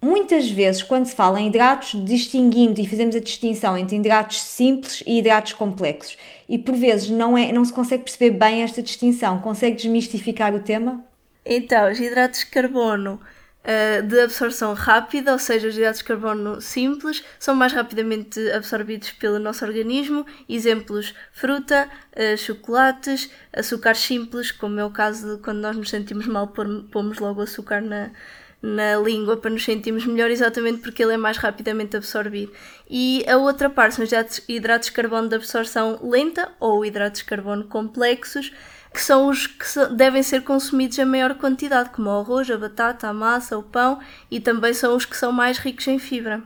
Muitas 0.00 0.48
vezes, 0.48 0.82
quando 0.82 1.06
se 1.06 1.14
fala 1.14 1.40
em 1.40 1.48
hidratos, 1.48 1.92
distinguimos 2.04 2.78
e 2.78 2.86
fazemos 2.86 3.16
a 3.16 3.20
distinção 3.20 3.76
entre 3.76 3.96
hidratos 3.96 4.40
simples 4.40 5.02
e 5.04 5.18
hidratos 5.18 5.54
complexos. 5.54 6.16
E 6.48 6.56
por 6.56 6.76
vezes 6.76 7.10
não, 7.10 7.36
é, 7.36 7.50
não 7.50 7.64
se 7.64 7.72
consegue 7.72 8.04
perceber 8.04 8.30
bem 8.30 8.62
esta 8.62 8.80
distinção. 8.80 9.40
Consegue 9.40 9.76
desmistificar 9.76 10.54
o 10.54 10.60
tema? 10.60 11.04
Então, 11.44 11.90
os 11.90 11.98
hidratos 11.98 12.40
de 12.40 12.46
carbono 12.46 13.20
uh, 13.64 14.02
de 14.06 14.20
absorção 14.20 14.72
rápida, 14.72 15.32
ou 15.32 15.38
seja, 15.38 15.66
os 15.66 15.76
hidratos 15.76 15.98
de 15.98 16.04
carbono 16.04 16.60
simples 16.60 17.24
são 17.38 17.56
mais 17.56 17.72
rapidamente 17.72 18.38
absorvidos 18.52 19.10
pelo 19.10 19.40
nosso 19.40 19.64
organismo. 19.64 20.24
Exemplos: 20.48 21.12
fruta, 21.32 21.88
uh, 22.12 22.36
chocolates, 22.38 23.30
açúcares 23.52 24.00
simples, 24.00 24.52
como 24.52 24.78
é 24.78 24.84
o 24.84 24.90
caso 24.90 25.36
de 25.36 25.42
quando 25.42 25.58
nós 25.58 25.76
nos 25.76 25.90
sentimos 25.90 26.26
mal, 26.26 26.52
pomos 26.92 27.18
logo 27.18 27.42
açúcar 27.42 27.80
na, 27.80 28.12
na 28.60 28.96
língua 28.96 29.36
para 29.36 29.50
nos 29.50 29.64
sentirmos 29.64 30.04
melhor, 30.04 30.30
exatamente 30.30 30.78
porque 30.78 31.02
ele 31.02 31.14
é 31.14 31.16
mais 31.16 31.36
rapidamente 31.36 31.96
absorvido. 31.96 32.52
E 32.90 33.24
a 33.28 33.36
outra 33.36 33.70
parte 33.70 33.96
são 33.96 34.04
os 34.04 34.42
hidratos 34.48 34.88
de 34.88 34.92
carbono 34.92 35.28
de 35.28 35.36
absorção 35.36 35.98
lenta 36.02 36.50
ou 36.58 36.84
hidratos 36.84 37.20
de 37.20 37.26
carbono 37.26 37.64
complexos, 37.64 38.52
que 38.92 39.00
são 39.00 39.28
os 39.28 39.46
que 39.46 39.86
devem 39.94 40.22
ser 40.22 40.42
consumidos 40.42 40.98
em 40.98 41.04
maior 41.04 41.34
quantidade, 41.34 41.90
como 41.90 42.10
o 42.10 42.20
arroz, 42.20 42.50
a 42.50 42.56
batata, 42.56 43.06
a 43.06 43.12
massa, 43.12 43.56
o 43.56 43.62
pão, 43.62 44.00
e 44.30 44.40
também 44.40 44.72
são 44.74 44.96
os 44.96 45.04
que 45.04 45.16
são 45.16 45.30
mais 45.30 45.58
ricos 45.58 45.86
em 45.86 45.98
fibra. 45.98 46.42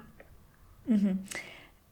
Uhum. 0.87 1.17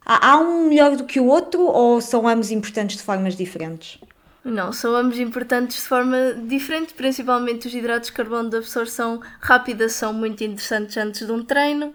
Há 0.05 0.39
um 0.39 0.69
melhor 0.69 0.97
do 0.97 1.05
que 1.05 1.21
o 1.21 1.27
outro 1.27 1.63
ou 1.63 2.01
são 2.01 2.27
ambos 2.27 2.51
importantes 2.51 2.97
de 2.97 3.03
formas 3.03 3.37
diferentes? 3.37 3.99
Não, 4.45 4.73
são 4.73 4.97
ambos 4.97 5.19
importantes 5.19 5.77
de 5.77 5.83
forma 5.83 6.35
diferente, 6.47 6.95
principalmente 6.95 7.69
os 7.69 7.75
hidratos 7.75 8.09
de 8.09 8.15
carbono 8.15 8.49
de 8.49 8.57
absorção 8.57 9.21
rápida 9.39 9.89
são 9.89 10.15
muito 10.15 10.43
interessantes 10.43 10.97
antes 10.97 11.27
de 11.27 11.33
um 11.33 11.45
treino, 11.45 11.93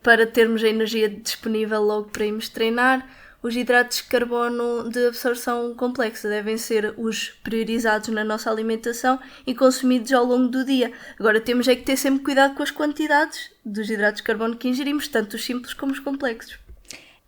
para 0.00 0.24
termos 0.24 0.62
a 0.62 0.68
energia 0.68 1.08
disponível 1.08 1.82
logo 1.82 2.08
para 2.10 2.24
irmos 2.24 2.48
treinar. 2.48 3.04
Os 3.42 3.54
hidratos 3.54 3.98
de 3.98 4.04
carbono 4.04 4.88
de 4.90 5.06
absorção 5.06 5.74
complexa 5.74 6.28
devem 6.28 6.56
ser 6.56 6.94
os 6.96 7.30
priorizados 7.42 8.08
na 8.08 8.24
nossa 8.24 8.50
alimentação 8.50 9.18
e 9.46 9.54
consumidos 9.54 10.12
ao 10.12 10.24
longo 10.24 10.48
do 10.48 10.64
dia. 10.64 10.92
Agora 11.18 11.40
temos 11.40 11.66
é 11.68 11.76
que 11.76 11.82
ter 11.82 11.96
sempre 11.96 12.24
cuidado 12.24 12.54
com 12.54 12.62
as 12.62 12.70
quantidades 12.70 13.50
dos 13.64 13.90
hidratos 13.90 14.20
de 14.20 14.24
carbono 14.24 14.56
que 14.56 14.68
ingerimos, 14.68 15.06
tanto 15.06 15.34
os 15.34 15.44
simples 15.44 15.72
como 15.72 15.92
os 15.92 16.00
complexos. 16.00 16.58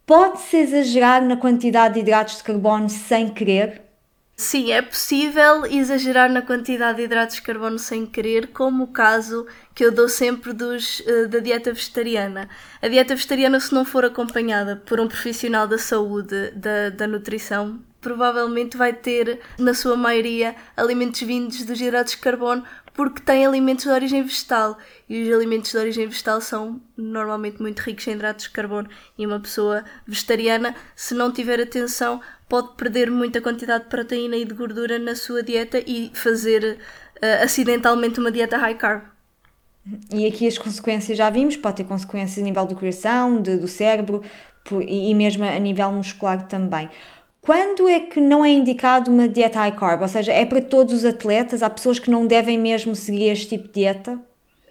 Pode-se 0.04 0.56
exagerar 0.56 1.24
na 1.24 1.36
quantidade 1.36 1.94
de 1.94 2.00
hidratos 2.00 2.38
de 2.38 2.42
carbono 2.42 2.88
sem 2.88 3.28
querer? 3.28 3.89
Sim, 4.40 4.72
é 4.72 4.80
possível 4.80 5.66
exagerar 5.66 6.32
na 6.32 6.40
quantidade 6.40 6.96
de 6.96 7.04
hidratos 7.04 7.36
de 7.36 7.42
carbono 7.42 7.78
sem 7.78 8.06
querer, 8.06 8.46
como 8.48 8.84
o 8.84 8.86
caso 8.86 9.46
que 9.74 9.84
eu 9.84 9.92
dou 9.92 10.08
sempre 10.08 10.54
dos, 10.54 11.00
uh, 11.00 11.28
da 11.28 11.40
dieta 11.40 11.70
vegetariana. 11.74 12.48
A 12.80 12.88
dieta 12.88 13.14
vegetariana, 13.14 13.60
se 13.60 13.74
não 13.74 13.84
for 13.84 14.02
acompanhada 14.02 14.76
por 14.76 14.98
um 14.98 15.06
profissional 15.06 15.68
da 15.68 15.76
saúde, 15.76 16.52
da, 16.52 16.88
da 16.88 17.06
nutrição, 17.06 17.80
provavelmente 18.00 18.78
vai 18.78 18.94
ter, 18.94 19.40
na 19.58 19.74
sua 19.74 19.94
maioria, 19.94 20.56
alimentos 20.74 21.20
vindos 21.20 21.62
dos 21.62 21.78
hidratos 21.78 22.14
de 22.14 22.20
carbono, 22.20 22.64
porque 22.92 23.20
tem 23.20 23.46
alimentos 23.46 23.84
de 23.84 23.90
origem 23.90 24.22
vegetal 24.22 24.76
e 25.08 25.22
os 25.22 25.34
alimentos 25.34 25.70
de 25.70 25.76
origem 25.78 26.06
vegetal 26.06 26.40
são 26.40 26.80
normalmente 26.96 27.60
muito 27.60 27.80
ricos 27.80 28.06
em 28.06 28.12
hidratos 28.12 28.44
de 28.44 28.50
carbono 28.50 28.88
e 29.16 29.26
uma 29.26 29.40
pessoa 29.40 29.84
vegetariana, 30.06 30.74
se 30.94 31.14
não 31.14 31.32
tiver 31.32 31.60
atenção, 31.60 32.20
pode 32.48 32.74
perder 32.76 33.10
muita 33.10 33.40
quantidade 33.40 33.84
de 33.84 33.90
proteína 33.90 34.36
e 34.36 34.44
de 34.44 34.54
gordura 34.54 34.98
na 34.98 35.14
sua 35.14 35.42
dieta 35.42 35.82
e 35.86 36.10
fazer 36.14 36.78
uh, 37.16 37.44
acidentalmente 37.44 38.18
uma 38.18 38.30
dieta 38.30 38.56
high 38.56 38.74
carb. 38.74 39.02
E 40.12 40.26
aqui 40.26 40.46
as 40.46 40.58
consequências 40.58 41.16
já 41.16 41.30
vimos, 41.30 41.56
pode 41.56 41.76
ter 41.76 41.84
consequências 41.84 42.38
a 42.38 42.42
nível 42.42 42.66
do 42.66 42.74
coração, 42.74 43.40
de, 43.40 43.56
do 43.56 43.66
cérebro 43.66 44.22
por, 44.64 44.82
e 44.82 45.14
mesmo 45.14 45.44
a 45.44 45.58
nível 45.58 45.90
muscular 45.92 46.46
também. 46.46 46.88
Quando 47.40 47.88
é 47.88 48.00
que 48.00 48.20
não 48.20 48.44
é 48.44 48.50
indicado 48.50 49.10
uma 49.10 49.28
dieta 49.28 49.58
high 49.58 49.76
carb? 49.76 50.02
Ou 50.02 50.08
seja, 50.08 50.32
é 50.32 50.44
para 50.44 50.60
todos 50.60 50.94
os 50.94 51.04
atletas? 51.04 51.62
Há 51.62 51.70
pessoas 51.70 51.98
que 51.98 52.10
não 52.10 52.26
devem 52.26 52.58
mesmo 52.58 52.94
seguir 52.94 53.30
este 53.30 53.48
tipo 53.48 53.68
de 53.68 53.74
dieta? 53.74 54.20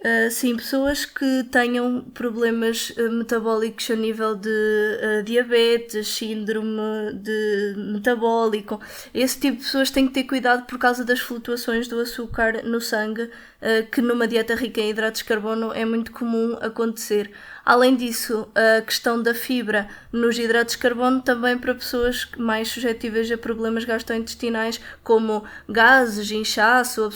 Uh, 0.00 0.30
sim, 0.30 0.56
pessoas 0.56 1.04
que 1.04 1.44
tenham 1.52 2.00
problemas 2.14 2.88
uh, 2.90 3.12
metabólicos 3.12 3.90
a 3.90 3.94
nível 3.94 4.34
de 4.34 4.48
uh, 4.48 5.22
diabetes, 5.22 6.08
síndrome 6.08 7.12
de 7.12 7.74
metabólico, 7.76 8.80
esse 9.12 9.38
tipo 9.38 9.58
de 9.58 9.64
pessoas 9.64 9.90
têm 9.90 10.06
que 10.06 10.14
ter 10.14 10.24
cuidado 10.24 10.64
por 10.64 10.78
causa 10.78 11.04
das 11.04 11.20
flutuações 11.20 11.86
do 11.86 12.00
açúcar 12.00 12.62
no 12.64 12.80
sangue, 12.80 13.30
que 13.92 14.00
numa 14.00 14.26
dieta 14.26 14.54
rica 14.54 14.80
em 14.80 14.90
hidratos 14.90 15.20
de 15.20 15.24
carbono 15.24 15.72
é 15.72 15.84
muito 15.84 16.12
comum 16.12 16.56
acontecer. 16.60 17.30
Além 17.64 17.94
disso, 17.94 18.48
a 18.54 18.80
questão 18.80 19.22
da 19.22 19.34
fibra 19.34 19.88
nos 20.10 20.38
hidratos 20.38 20.74
de 20.74 20.80
carbono 20.80 21.20
também 21.20 21.58
para 21.58 21.74
pessoas 21.74 22.26
mais 22.38 22.68
suscetíveis 22.68 23.30
a 23.30 23.36
problemas 23.36 23.84
gastrointestinais, 23.84 24.80
como 25.04 25.44
gases, 25.68 26.30
inchaço, 26.30 27.10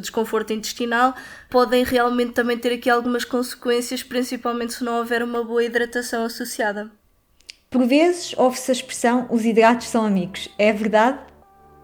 desconforto 0.00 0.52
intestinal, 0.52 1.14
podem 1.50 1.84
realmente 1.84 2.32
também 2.32 2.56
ter 2.56 2.72
aqui 2.72 2.88
algumas 2.88 3.24
consequências, 3.24 4.02
principalmente 4.02 4.74
se 4.74 4.84
não 4.84 4.98
houver 4.98 5.22
uma 5.22 5.44
boa 5.44 5.62
hidratação 5.62 6.24
associada. 6.24 6.90
Por 7.68 7.84
vezes 7.84 8.32
ouve-se 8.38 8.70
a 8.70 8.74
expressão 8.74 9.26
os 9.28 9.44
hidratos 9.44 9.88
são 9.88 10.06
amigos. 10.06 10.48
É 10.56 10.72
verdade? 10.72 11.18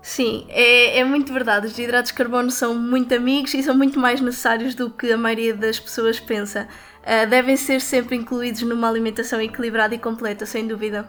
Sim, 0.03 0.45
é, 0.49 0.99
é 0.99 1.05
muito 1.05 1.33
verdade. 1.33 1.69
Os 1.69 1.79
hidratos 1.79 2.11
de 2.11 2.19
carbono 2.19 2.51
são 2.51 2.75
muito 2.75 3.15
amigos 3.15 3.55
e 3.55 3.63
são 3.63 3.77
muito 3.77 4.01
mais 4.01 4.21
necessários 4.21 4.75
do 4.75 4.91
que 4.91 5.13
a 5.13 5.17
maioria 5.17 5.55
das 5.55 5.79
pessoas 5.79 6.19
pensa. 6.19 6.67
Uh, 7.03 7.29
devem 7.31 7.57
ser 7.57 7.81
sempre 7.81 8.17
incluídos 8.17 8.63
numa 8.63 8.89
alimentação 8.89 9.41
equilibrada 9.41 9.95
e 9.95 9.99
completa, 9.99 10.45
sem 10.45 10.67
dúvida. 10.67 11.09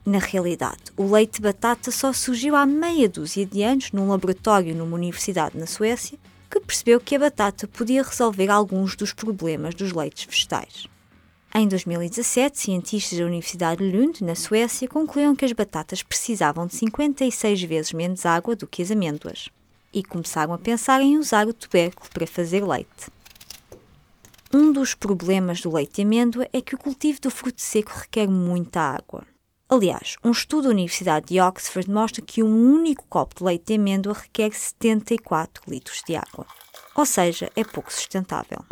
Na 0.05 0.19
realidade, 0.19 0.83
o 0.95 1.11
leite 1.11 1.35
de 1.35 1.41
batata 1.41 1.91
só 1.91 2.13
surgiu 2.13 2.55
há 2.55 2.65
meia 2.65 3.09
dúzia 3.09 3.45
de 3.45 3.61
anos 3.63 3.91
num 3.91 4.07
laboratório 4.07 4.73
numa 4.75 4.95
universidade 4.95 5.57
na 5.57 5.65
Suécia 5.65 6.17
que 6.49 6.61
percebeu 6.61 6.99
que 6.99 7.15
a 7.15 7.19
batata 7.19 7.67
podia 7.67 8.03
resolver 8.03 8.49
alguns 8.49 8.95
dos 8.95 9.11
problemas 9.11 9.75
dos 9.75 9.91
leites 9.91 10.25
vegetais. 10.25 10.87
Em 11.53 11.67
2017, 11.67 12.59
cientistas 12.59 13.17
da 13.17 13.25
Universidade 13.25 13.83
de 13.83 13.97
Lund, 13.97 14.23
na 14.23 14.35
Suécia, 14.35 14.87
concluíram 14.87 15.35
que 15.35 15.43
as 15.43 15.51
batatas 15.51 16.03
precisavam 16.03 16.67
de 16.67 16.75
56 16.75 17.63
vezes 17.63 17.93
menos 17.93 18.25
água 18.25 18.55
do 18.55 18.67
que 18.67 18.81
as 18.81 18.91
amêndoas 18.91 19.49
e 19.93 20.03
começaram 20.03 20.53
a 20.53 20.57
pensar 20.57 21.01
em 21.01 21.17
usar 21.17 21.47
o 21.47 21.53
tubérculo 21.53 22.09
para 22.13 22.27
fazer 22.27 22.63
leite. 22.63 23.11
Um 24.53 24.71
dos 24.71 24.93
problemas 24.93 25.59
do 25.59 25.73
leite 25.73 25.95
de 25.95 26.01
amêndoa 26.03 26.47
é 26.53 26.61
que 26.61 26.73
o 26.73 26.77
cultivo 26.77 27.19
do 27.19 27.29
fruto 27.29 27.61
seco 27.61 27.91
requer 27.93 28.29
muita 28.29 28.79
água. 28.79 29.25
Aliás, 29.67 30.15
um 30.23 30.31
estudo 30.31 30.63
da 30.63 30.69
Universidade 30.69 31.27
de 31.27 31.41
Oxford 31.41 31.91
mostra 31.91 32.21
que 32.21 32.41
um 32.41 32.73
único 32.73 33.05
copo 33.09 33.35
de 33.35 33.43
leite 33.43 33.65
de 33.65 33.73
amêndoa 33.73 34.13
requer 34.13 34.53
74 34.53 35.63
litros 35.67 36.01
de 36.07 36.15
água. 36.15 36.45
Ou 36.95 37.05
seja, 37.05 37.51
é 37.57 37.63
pouco 37.65 37.91
sustentável. 37.91 38.63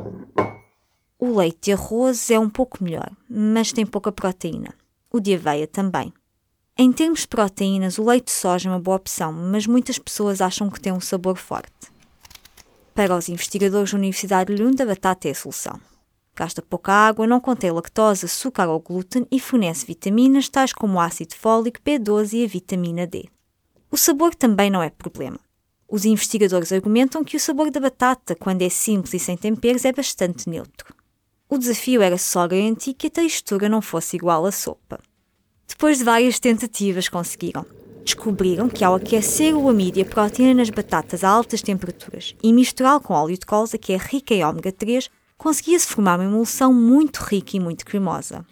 O 1.19 1.35
leite 1.37 1.57
de 1.63 1.73
arroz 1.73 2.31
é 2.31 2.39
um 2.39 2.49
pouco 2.49 2.81
melhor, 2.81 3.11
mas 3.29 3.73
tem 3.73 3.85
pouca 3.85 4.13
proteína. 4.13 4.73
O 5.11 5.19
de 5.19 5.35
aveia 5.35 5.67
também. 5.67 6.13
Em 6.77 6.91
termos 6.93 7.21
de 7.21 7.27
proteínas, 7.27 7.97
o 7.97 8.05
leite 8.05 8.25
de 8.25 8.31
soja 8.31 8.69
é 8.69 8.71
uma 8.71 8.79
boa 8.79 8.97
opção, 8.97 9.33
mas 9.33 9.67
muitas 9.67 9.99
pessoas 9.99 10.39
acham 10.39 10.69
que 10.69 10.79
tem 10.79 10.93
um 10.93 11.01
sabor 11.01 11.35
forte. 11.35 11.93
Para 12.95 13.13
os 13.13 13.27
investigadores 13.27 13.91
da 13.91 13.97
Universidade 13.97 14.55
de 14.55 14.63
Lund, 14.63 14.81
a 14.81 14.85
batata 14.85 15.27
é 15.27 15.31
a 15.31 15.35
solução. 15.35 15.77
Gasta 16.33 16.61
pouca 16.61 16.93
água, 16.93 17.27
não 17.27 17.41
contém 17.41 17.69
lactose, 17.69 18.23
açúcar 18.23 18.69
ou 18.69 18.79
glúten 18.79 19.27
e 19.29 19.37
fornece 19.37 19.85
vitaminas 19.85 20.47
tais 20.47 20.71
como 20.71 20.95
o 20.95 20.99
ácido 21.01 21.35
fólico, 21.35 21.81
B12 21.85 22.33
e 22.33 22.45
a 22.45 22.47
vitamina 22.47 23.05
D. 23.05 23.25
O 23.91 23.97
sabor 23.97 24.33
também 24.33 24.69
não 24.69 24.81
é 24.81 24.89
problema. 24.89 25.37
Os 25.89 26.05
investigadores 26.05 26.71
argumentam 26.71 27.21
que 27.21 27.35
o 27.35 27.39
sabor 27.39 27.69
da 27.69 27.81
batata, 27.81 28.33
quando 28.33 28.61
é 28.61 28.69
simples 28.69 29.13
e 29.13 29.19
sem 29.19 29.35
temperos, 29.35 29.83
é 29.83 29.91
bastante 29.91 30.49
neutro. 30.49 30.95
O 31.49 31.57
desafio 31.57 32.01
era 32.01 32.17
só 32.17 32.47
garantir 32.47 32.93
que 32.93 33.07
a 33.07 33.11
textura 33.11 33.67
não 33.67 33.81
fosse 33.81 34.15
igual 34.15 34.45
à 34.45 34.53
sopa. 34.53 35.01
Depois 35.67 35.97
de 35.97 36.05
várias 36.05 36.39
tentativas, 36.39 37.09
conseguiram. 37.09 37.65
Descobriram 38.05 38.69
que 38.69 38.83
ao 38.83 38.93
aquecer 38.93 39.57
o 39.57 39.67
amido 39.67 39.97
e 39.97 40.03
a 40.03 40.05
proteína 40.05 40.53
nas 40.53 40.69
batatas 40.69 41.23
a 41.23 41.29
altas 41.29 41.63
temperaturas 41.63 42.35
e 42.43 42.53
misturá-lo 42.53 43.01
com 43.01 43.15
óleo 43.15 43.35
de 43.35 43.47
colza, 43.47 43.79
que 43.79 43.93
é 43.93 43.97
rica 43.97 44.35
em 44.35 44.45
ômega 44.45 44.71
3, 44.71 45.09
conseguia-se 45.35 45.87
formar 45.87 46.19
uma 46.19 46.25
emulsão 46.25 46.71
muito 46.71 47.17
rica 47.17 47.57
e 47.57 47.59
muito 47.59 47.83
cremosa. 47.83 48.45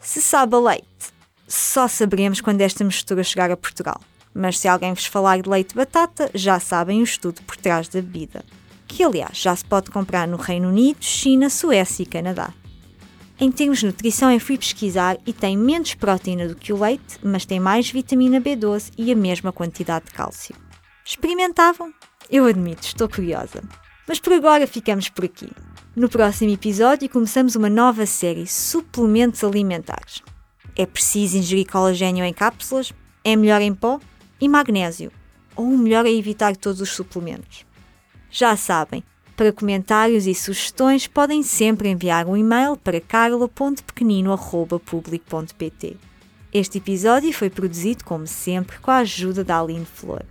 Se 0.00 0.20
sabe 0.20 0.56
a 0.56 0.58
leite, 0.58 1.14
só 1.46 1.86
saberemos 1.86 2.40
quando 2.40 2.62
esta 2.62 2.82
mistura 2.82 3.22
chegar 3.22 3.48
a 3.52 3.56
Portugal. 3.56 4.00
Mas 4.34 4.58
se 4.58 4.66
alguém 4.66 4.92
vos 4.92 5.06
falar 5.06 5.40
de 5.40 5.48
leite 5.48 5.68
de 5.68 5.76
batata, 5.76 6.28
já 6.34 6.58
sabem 6.58 7.00
o 7.00 7.04
estudo 7.04 7.42
por 7.42 7.56
trás 7.56 7.88
da 7.88 8.00
bebida, 8.00 8.44
que 8.88 9.04
aliás 9.04 9.38
já 9.38 9.54
se 9.54 9.64
pode 9.64 9.88
comprar 9.90 10.26
no 10.26 10.36
Reino 10.36 10.68
Unido, 10.68 10.98
China, 11.00 11.48
Suécia 11.48 12.02
e 12.02 12.06
Canadá. 12.06 12.52
Em 13.42 13.50
termos 13.50 13.78
de 13.78 13.86
nutrição, 13.86 14.30
eu 14.30 14.38
fui 14.38 14.58
pesquisar 14.58 15.16
e 15.24 15.32
tem 15.32 15.56
menos 15.56 15.94
proteína 15.94 16.46
do 16.46 16.54
que 16.54 16.74
o 16.74 16.78
leite, 16.78 17.18
mas 17.22 17.46
tem 17.46 17.58
mais 17.58 17.90
vitamina 17.90 18.38
B12 18.38 18.92
e 18.98 19.10
a 19.10 19.16
mesma 19.16 19.50
quantidade 19.50 20.04
de 20.04 20.12
cálcio. 20.12 20.54
Experimentavam? 21.02 21.90
Eu 22.28 22.44
admito, 22.44 22.82
estou 22.82 23.08
curiosa. 23.08 23.62
Mas 24.06 24.20
por 24.20 24.34
agora 24.34 24.66
ficamos 24.66 25.08
por 25.08 25.24
aqui. 25.24 25.48
No 25.96 26.06
próximo 26.06 26.52
episódio 26.52 27.08
começamos 27.08 27.56
uma 27.56 27.70
nova 27.70 28.04
série 28.04 28.46
Suplementos 28.46 29.42
Alimentares. 29.42 30.22
É 30.76 30.84
preciso 30.84 31.38
ingerir 31.38 31.66
colagênio 31.66 32.26
em 32.26 32.34
cápsulas? 32.34 32.92
É 33.24 33.34
melhor 33.36 33.62
em 33.62 33.74
pó? 33.74 33.98
E 34.38 34.50
magnésio? 34.50 35.10
Ou 35.56 35.64
o 35.64 35.78
melhor 35.78 36.04
é 36.04 36.10
evitar 36.10 36.54
todos 36.56 36.82
os 36.82 36.90
suplementos? 36.90 37.64
Já 38.30 38.54
sabem, 38.54 39.02
para 39.40 39.52
comentários 39.54 40.26
e 40.26 40.34
sugestões 40.34 41.06
podem 41.06 41.42
sempre 41.42 41.88
enviar 41.88 42.26
um 42.26 42.36
e-mail 42.36 42.76
para 42.76 43.00
carla.pequenino.public.pt. 43.00 45.96
Este 46.52 46.76
episódio 46.76 47.32
foi 47.32 47.48
produzido, 47.48 48.04
como 48.04 48.26
sempre, 48.26 48.78
com 48.80 48.90
a 48.90 48.98
ajuda 48.98 49.42
da 49.42 49.58
Aline 49.58 49.86
Flor. 49.86 50.26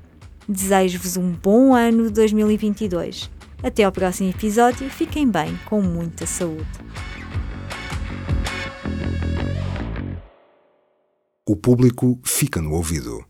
Desejo-vos 0.48 1.18
um 1.18 1.32
bom 1.32 1.74
ano 1.74 2.04
de 2.04 2.12
2022 2.12 3.32
até 3.64 3.84
ao 3.84 3.92
próximo 3.92 4.30
episódio, 4.30 4.88
fiquem 4.92 5.28
bem, 5.28 5.60
com 5.66 5.82
muita 5.82 6.28
saúde. 6.28 6.70
O 11.48 11.56
público 11.56 12.20
fica 12.24 12.62
no 12.62 12.74
ouvido. 12.74 13.26